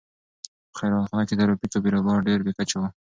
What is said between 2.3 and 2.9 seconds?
بې کچې و.